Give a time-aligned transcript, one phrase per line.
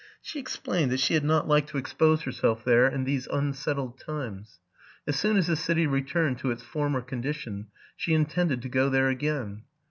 [0.19, 3.99] She explained that she had not liked to ex pose herself there in these unsettled
[3.99, 4.59] times.
[5.05, 9.09] As soon as the city returned to its former coudition, she intended to go there
[9.09, 9.61] again.